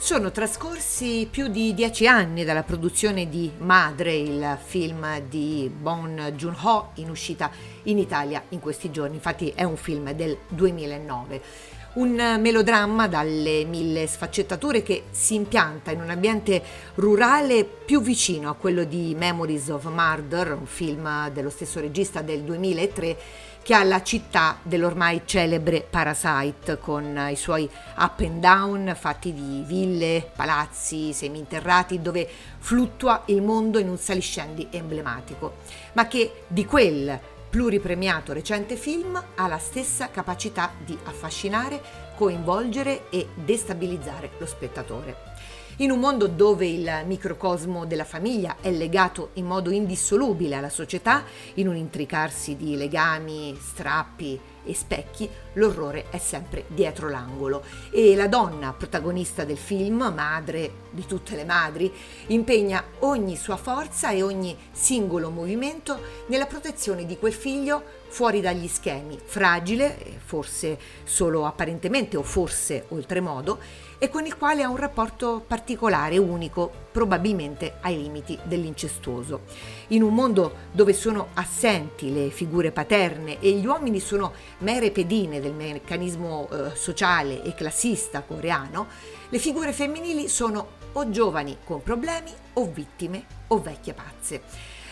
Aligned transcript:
Sono 0.00 0.30
trascorsi 0.30 1.28
più 1.30 1.48
di 1.48 1.74
dieci 1.74 2.06
anni 2.06 2.42
dalla 2.42 2.62
produzione 2.62 3.28
di 3.28 3.52
Madre, 3.58 4.16
il 4.16 4.58
film 4.60 5.20
di 5.28 5.70
Bon 5.72 6.32
Joon-ho 6.34 6.92
in 6.94 7.10
uscita 7.10 7.50
in 7.84 7.98
Italia 7.98 8.42
in 8.48 8.60
questi 8.60 8.90
giorni, 8.90 9.16
infatti 9.16 9.52
è 9.54 9.62
un 9.62 9.76
film 9.76 10.10
del 10.12 10.38
2009. 10.48 11.42
Un 11.92 12.38
melodramma 12.38 13.08
dalle 13.08 13.64
mille 13.64 14.06
sfaccettature 14.06 14.80
che 14.80 15.06
si 15.10 15.34
impianta 15.34 15.90
in 15.90 16.00
un 16.00 16.10
ambiente 16.10 16.62
rurale 16.94 17.64
più 17.64 18.00
vicino 18.00 18.48
a 18.48 18.54
quello 18.54 18.84
di 18.84 19.16
Memories 19.18 19.70
of 19.70 19.86
Murder, 19.86 20.52
un 20.52 20.66
film 20.66 21.28
dello 21.30 21.50
stesso 21.50 21.80
regista 21.80 22.22
del 22.22 22.42
2003 22.42 23.16
che 23.62 23.74
ha 23.74 23.82
la 23.82 24.04
città 24.04 24.58
dell'ormai 24.62 25.22
celebre 25.24 25.84
Parasite 25.88 26.78
con 26.78 27.26
i 27.28 27.34
suoi 27.34 27.68
up 27.98 28.20
and 28.20 28.38
down 28.38 28.96
fatti 28.96 29.34
di 29.34 29.64
ville, 29.66 30.30
palazzi, 30.36 31.12
seminterrati 31.12 32.00
dove 32.00 32.28
fluttua 32.58 33.22
il 33.26 33.42
mondo 33.42 33.80
in 33.80 33.88
un 33.88 33.98
saliscendi 33.98 34.68
emblematico, 34.70 35.54
ma 35.94 36.06
che 36.06 36.44
di 36.46 36.64
quel 36.64 37.18
pluripremiato 37.50 38.32
recente 38.32 38.76
film 38.76 39.20
ha 39.34 39.46
la 39.48 39.58
stessa 39.58 40.08
capacità 40.10 40.72
di 40.84 40.96
affascinare, 41.04 41.82
coinvolgere 42.14 43.10
e 43.10 43.28
destabilizzare 43.34 44.30
lo 44.38 44.46
spettatore. 44.46 45.16
In 45.78 45.90
un 45.90 45.98
mondo 45.98 46.28
dove 46.28 46.66
il 46.66 47.02
microcosmo 47.06 47.86
della 47.86 48.04
famiglia 48.04 48.56
è 48.60 48.70
legato 48.70 49.30
in 49.34 49.46
modo 49.46 49.70
indissolubile 49.70 50.54
alla 50.54 50.68
società, 50.68 51.24
in 51.54 51.66
un 51.66 51.74
intricarsi 51.74 52.54
di 52.54 52.76
legami, 52.76 53.58
strappi 53.58 54.38
e 54.64 54.74
specchi, 54.74 55.28
l'orrore 55.54 56.06
è 56.10 56.18
sempre 56.18 56.64
dietro 56.68 57.08
l'angolo 57.08 57.62
e 57.90 58.14
la 58.14 58.28
donna 58.28 58.72
protagonista 58.72 59.44
del 59.44 59.58
film, 59.58 60.12
madre 60.14 60.72
di 60.90 61.06
tutte 61.06 61.36
le 61.36 61.44
madri, 61.44 61.92
impegna 62.28 62.82
ogni 63.00 63.36
sua 63.36 63.56
forza 63.56 64.10
e 64.10 64.22
ogni 64.22 64.56
singolo 64.70 65.30
movimento 65.30 65.98
nella 66.26 66.46
protezione 66.46 67.06
di 67.06 67.18
quel 67.18 67.32
figlio 67.32 67.98
fuori 68.08 68.40
dagli 68.40 68.66
schemi, 68.66 69.18
fragile, 69.22 70.18
forse 70.24 70.76
solo 71.04 71.46
apparentemente 71.46 72.16
o 72.16 72.22
forse 72.22 72.86
oltremodo, 72.88 73.58
e 74.02 74.08
con 74.08 74.24
il 74.24 74.36
quale 74.36 74.62
ha 74.62 74.68
un 74.68 74.78
rapporto 74.78 75.44
particolare, 75.46 76.16
unico, 76.16 76.72
probabilmente 76.90 77.74
ai 77.82 78.00
limiti 78.00 78.36
dell'incestuoso. 78.42 79.42
In 79.88 80.02
un 80.02 80.14
mondo 80.14 80.54
dove 80.72 80.92
sono 80.92 81.28
assenti 81.34 82.12
le 82.12 82.30
figure 82.30 82.72
paterne 82.72 83.38
e 83.40 83.52
gli 83.52 83.66
uomini 83.66 84.00
sono 84.00 84.32
mere 84.60 84.90
pedine 84.90 85.40
del 85.40 85.52
meccanismo 85.52 86.48
eh, 86.50 86.74
sociale 86.74 87.42
e 87.42 87.54
classista 87.54 88.22
coreano, 88.22 88.86
le 89.28 89.38
figure 89.38 89.72
femminili 89.72 90.28
sono 90.28 90.78
o 90.92 91.10
giovani 91.10 91.58
con 91.64 91.82
problemi 91.82 92.32
o 92.54 92.70
vittime 92.70 93.24
o 93.48 93.60
vecchie 93.60 93.94
pazze. 93.94 94.42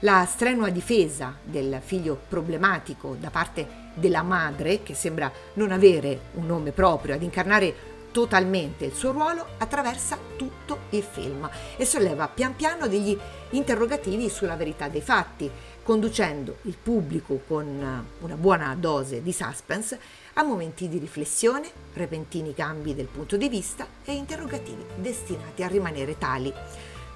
La 0.00 0.26
strenua 0.28 0.70
difesa 0.70 1.36
del 1.42 1.80
figlio 1.84 2.20
problematico 2.28 3.16
da 3.18 3.30
parte 3.30 3.80
della 3.94 4.22
madre, 4.22 4.82
che 4.82 4.94
sembra 4.94 5.30
non 5.54 5.70
avere 5.70 6.22
un 6.34 6.46
nome 6.46 6.72
proprio, 6.72 7.14
ad 7.14 7.22
incarnare 7.22 7.90
totalmente 8.12 8.84
il 8.84 8.92
suo 8.92 9.10
ruolo 9.10 9.46
attraversa 9.58 10.18
tutto 10.36 10.80
il 10.90 11.02
film 11.02 11.48
e 11.76 11.84
solleva 11.84 12.28
pian 12.28 12.54
piano 12.54 12.86
degli 12.86 13.18
interrogativi 13.50 14.28
sulla 14.28 14.54
verità 14.54 14.88
dei 14.88 15.00
fatti, 15.00 15.50
conducendo 15.82 16.58
il 16.62 16.76
pubblico 16.80 17.40
con 17.46 17.66
una 18.20 18.36
buona 18.36 18.74
dose 18.78 19.22
di 19.22 19.32
suspense 19.32 19.98
a 20.34 20.42
momenti 20.42 20.88
di 20.88 20.98
riflessione, 20.98 21.70
repentini 21.94 22.54
cambi 22.54 22.94
del 22.94 23.06
punto 23.06 23.36
di 23.36 23.48
vista 23.48 23.86
e 24.04 24.12
interrogativi 24.12 24.84
destinati 24.96 25.62
a 25.62 25.68
rimanere 25.68 26.16
tali. 26.18 26.52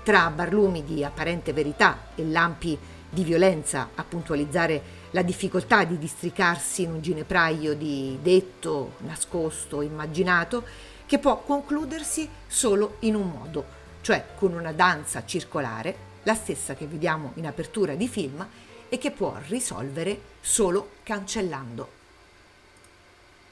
Tra 0.03 0.31
barlumi 0.31 0.85
di 0.85 1.05
apparente 1.05 1.53
verità 1.53 2.09
e 2.15 2.25
lampi 2.25 2.79
di 3.09 3.25
violenza 3.25 3.91
a 3.95 4.05
puntualizzare 4.05 4.83
la 5.13 5.23
difficoltà 5.23 5.85
di 5.85 5.99
districarsi 5.99 6.83
in 6.83 6.93
un 6.93 7.01
ginepraio 7.01 7.75
di 7.75 8.19
detto, 8.21 8.95
nascosto, 8.99 9.81
immaginato, 9.81 10.65
che 11.07 11.19
può 11.19 11.41
concludersi 11.41 12.29
solo 12.47 12.97
in 13.01 13.15
un 13.15 13.31
modo, 13.31 13.65
cioè 14.01 14.25
con 14.35 14.53
una 14.53 14.73
danza 14.73 15.25
circolare, 15.25 16.15
la 16.27 16.35
stessa 16.35 16.75
che 16.75 16.87
vediamo 16.87 17.33
in 17.37 17.47
apertura 17.47 17.95
di 17.95 18.09
film, 18.09 18.45
e 18.89 18.99
che 18.99 19.11
può 19.11 19.35
risolvere 19.49 20.21
solo 20.41 20.91
cancellando 21.03 21.96